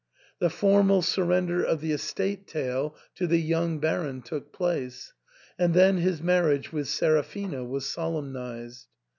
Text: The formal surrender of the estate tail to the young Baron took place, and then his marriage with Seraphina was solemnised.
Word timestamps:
The 0.39 0.49
formal 0.49 1.03
surrender 1.03 1.63
of 1.63 1.79
the 1.79 1.91
estate 1.91 2.47
tail 2.47 2.95
to 3.13 3.27
the 3.27 3.37
young 3.37 3.77
Baron 3.79 4.23
took 4.23 4.51
place, 4.51 5.13
and 5.59 5.75
then 5.75 5.97
his 5.97 6.23
marriage 6.23 6.73
with 6.73 6.87
Seraphina 6.87 7.63
was 7.63 7.85
solemnised. 7.85 8.87